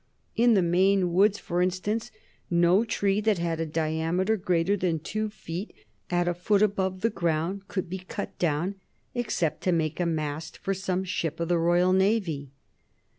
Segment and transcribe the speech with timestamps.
[0.35, 2.09] In the Maine woods, for instance,
[2.49, 5.73] no tree that had a diameter greater than two feet
[6.09, 8.73] at a foot above the ground could be cut down,
[9.13, 12.49] except to make a mast for some ship of the Royal Navy.